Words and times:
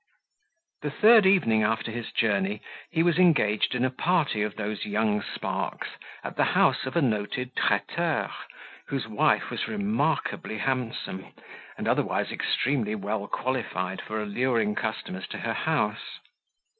The 0.81 0.89
third 0.89 1.27
evening 1.27 1.61
after 1.61 1.91
his 1.91 2.11
journey, 2.11 2.63
he 2.89 3.03
was 3.03 3.19
engaged 3.19 3.75
in 3.75 3.85
a 3.85 3.91
party 3.91 4.41
of 4.41 4.55
those 4.55 4.83
young 4.83 5.21
sparks, 5.21 5.89
at 6.23 6.37
the 6.37 6.43
house 6.57 6.87
of 6.87 6.95
a 6.95 7.03
noted 7.03 7.55
traiteur, 7.55 8.31
whose 8.87 9.07
wife 9.07 9.51
was 9.51 9.67
remarkably 9.67 10.57
handsome, 10.57 11.27
and 11.77 11.87
otherwise 11.87 12.31
extremely 12.31 12.95
well 12.95 13.27
qualified 13.27 14.01
for 14.01 14.19
alluring 14.19 14.73
customers 14.73 15.27
to 15.27 15.37
her 15.37 15.53
house. 15.53 16.17